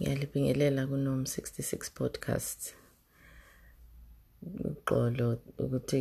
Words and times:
ngiyalibingelela 0.00 0.86
kuNom 0.86 1.20
66 1.22 1.92
podcast 1.92 2.60
uxolo 4.70 5.26
ukuthi 5.62 6.00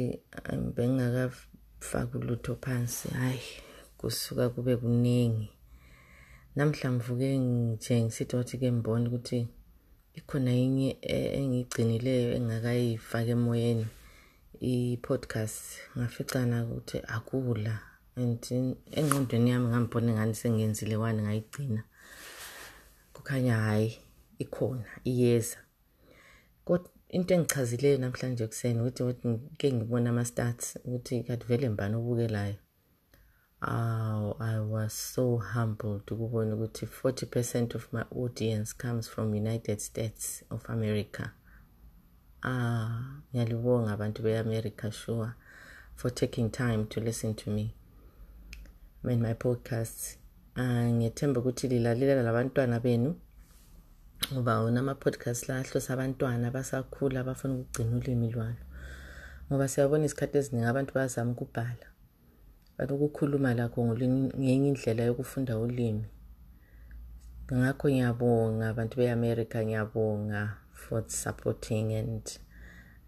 bengingakafaki 0.75 2.17
ulutho 2.17 2.56
phansi 2.64 3.08
hayi 3.20 3.42
kusuka 3.98 4.50
kube 4.50 4.77
kuningi. 4.77 5.50
Namhla 6.56 6.92
mvuke 6.92 7.38
nje 7.38 8.02
ngisithi 8.04 8.36
wathi 8.36 8.57
ke 8.57 8.71
mbona 8.71 9.09
ukuthi 9.09 9.47
ikhona 10.13 10.52
inye 10.66 10.97
e- 11.02 11.31
engiyigcinileyo 11.39 12.29
engakayifaki 12.38 13.31
emoyeni 13.38 13.88
i-podcast. 14.61 15.63
Ngaficana 15.97 16.63
ukuthi 16.66 16.97
akula 17.16 17.79
and 18.16 18.43
engqondweni 19.00 19.50
yami 19.52 19.68
ngambona 19.68 20.11
engani 20.11 20.36
sengiyenzile 20.36 20.95
wani 20.95 21.21
ngayigcina? 21.21 21.84
Kukhanya 23.20 23.55
hhayi 23.57 23.97
ikhona 24.43 24.89
iyeza 25.11 25.57
kodwa 26.65 26.91
into 27.09 27.33
engichazileyo 27.33 27.97
namhlanje 27.97 28.43
ekuseni 28.43 28.79
ukuthi 28.82 29.01
ukuthi 29.04 29.68
ngibona 29.73 30.09
ama-stats 30.09 30.65
ukuthi 30.87 31.15
vele 31.50 31.69
mbani 31.69 31.95
obukelayo 32.00 32.59
Oh, 33.62 34.38
I 34.40 34.62
was 34.62 34.94
so 34.94 35.38
humbled 35.38 36.12
ukubona 36.12 36.55
ukuthi 36.55 36.86
40% 36.86 37.76
of 37.76 37.94
my 37.94 38.04
audience 38.16 38.72
comes 38.73 39.09
from 39.09 39.36
United 39.36 39.81
States 39.81 40.44
of 40.50 40.70
America. 40.70 41.31
Ah, 42.42 43.20
ngiyalibonga 43.34 43.92
abantu 43.92 44.23
be-America 44.23 44.92
sure 44.92 45.34
for 45.95 46.09
taking 46.09 46.50
time 46.50 46.86
to 46.86 47.02
listen 47.02 47.36
to 47.36 47.50
me 47.52 47.76
and 49.04 49.22
my 49.22 49.34
podcasts. 49.34 50.17
Ngiyethemba 50.59 51.40
ukuthi 51.40 51.68
lilalela 51.68 52.23
labantwana 52.23 52.80
benu 52.80 53.16
ngoba 54.34 54.59
wona 54.62 54.80
ama-podcast 54.80 55.48
la 55.48 55.54
ahlose 55.59 55.90
abantwana 55.94 56.48
abasakhula 56.48 57.20
abafuna 57.20 57.53
ukugcina 57.53 57.95
ulimi 57.97 58.28
lwalo. 58.34 58.64
Ngoba 59.47 59.67
siyabona 59.72 60.06
isikhathi 60.06 60.38
eziningi 60.38 60.67
abantu 60.67 60.92
bayazama 60.94 61.31
ukubhala 61.31 61.88
kanti 62.75 62.94
ukukhuluma 62.94 63.53
lakho 63.59 63.80
ngenye 63.88 64.67
indlela 64.72 65.03
yokufunda 65.03 65.53
ulimi. 65.58 66.06
Ngakho 67.53 67.86
ngiyabonga 67.89 68.66
abantu 68.69 68.94
be-america 69.00 69.58
ngiyabonga 69.64 70.41
for 70.73 71.03
supporting 71.08 71.88
and 72.00 72.25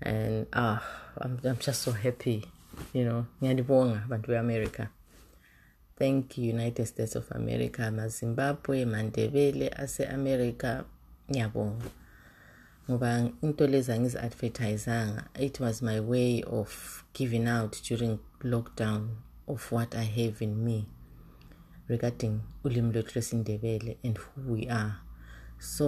and 0.01 0.47
ah 0.53 0.79
I'm, 1.19 1.37
i'm 1.43 1.59
just 1.59 1.81
so 1.83 1.91
happy 1.91 2.47
you 2.93 3.03
know. 3.03 3.25
Ngiyalibonga 3.39 3.97
abantu 4.07 4.27
be-america. 4.31 4.87
Thank 6.01 6.37
united 6.37 6.85
states 6.85 7.15
of 7.15 7.31
america 7.31 7.91
mazimbabwe 7.91 8.85
mandebele 8.85 9.69
ase-america 9.69 10.83
ngiyabonga. 11.29 11.85
Ngoba 12.89 13.29
into 13.41 13.67
lezi 13.67 13.91
angizi-advertisanga 13.91 15.23
it 15.39 15.59
was 15.59 15.81
my 15.81 15.99
way 15.99 16.43
of 16.43 17.03
giving 17.13 17.47
out 17.47 17.77
during 17.89 18.19
lockdown 18.43 19.01
of 19.47 19.71
what 19.71 19.95
i 19.95 20.05
have 20.05 20.41
in 20.41 20.55
me 20.55 20.85
regarding 21.87 22.39
ulimi 22.63 22.93
lwethu 22.93 23.11
lwesindebele 23.13 23.97
and 24.03 24.17
who 24.17 24.53
we 24.53 24.69
are. 24.69 24.93
So 25.59 25.85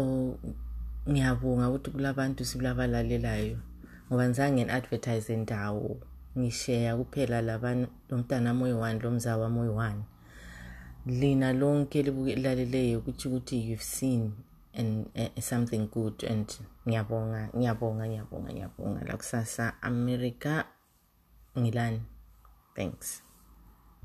ngiyabonga 1.10 1.70
ukuthi 1.70 1.92
kulabantu 1.92 2.46
sibulabalalelayo 2.46 3.58
ngoba 4.08 4.30
ngizange 4.30 4.66
ngi-advertise 4.66 5.36
ndawo 5.38 5.98
ngisheya 6.38 6.98
kuphela 6.98 7.42
labana 7.42 7.88
lo 8.10 8.18
mntana 8.18 8.54
moyi 8.54 8.74
one 8.74 9.00
lo 9.00 9.12
mza 9.12 9.38
wami 9.38 9.60
oyi-one 9.60 10.02
lina 11.06 11.54
lonke 11.54 12.02
lilaleleyo 12.02 13.00
ukuthi 13.00 13.28
ukuthi 13.28 13.70
you've 13.70 13.84
seen 13.84 14.32
and 14.74 15.06
uh, 15.16 15.42
something 15.42 15.88
good 15.92 16.24
and 16.24 16.48
ngiyabonga 16.88 17.50
ngiyabonga 17.58 18.08
ngiyabonga 18.08 18.50
ngiyabonga. 18.54 19.02
La 19.06 19.18
kusasa 19.18 19.82
america 19.82 20.64
ngilani? 21.58 22.02
Thanks. 22.76 23.24